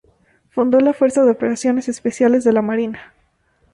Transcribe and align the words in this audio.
Fundó 0.49 0.79
la 0.79 0.93
Fuerza 0.93 1.23
de 1.23 1.29
Operaciones 1.29 1.87
Especiales 1.87 2.43
de 2.43 2.51
la 2.53 2.63
Marina. 2.63 3.13